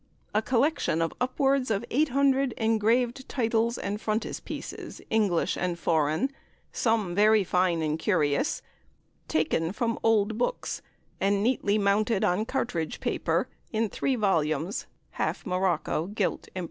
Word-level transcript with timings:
A 0.33 0.41
Collection 0.41 0.99
of 0.99 1.13
upwards 1.21 1.69
of 1.69 1.85
800 1.91 2.55
ENGRAVED 2.57 3.29
TITLES 3.29 3.77
AND 3.77 4.01
FRONTISPIECES, 4.01 4.99
ENGLISH 5.11 5.55
AND 5.55 5.77
FOREIGN 5.77 6.31
(_some 6.73 7.13
very 7.13 7.43
fine 7.43 7.83
and 7.83 7.99
curious) 7.99 8.63
taken 9.27 9.71
from 9.71 9.99
old 10.01 10.39
books 10.39 10.81
and 11.19 11.43
neatly 11.43 11.77
mounted 11.77 12.23
on 12.23 12.45
cartridge 12.45 12.99
paper 12.99 13.47
in 13.71 13.89
3 13.89 14.15
vol, 14.15 14.71
half 15.11 15.45
morocco 15.45 16.07
gilt. 16.07 16.47
imp. 16.55 16.59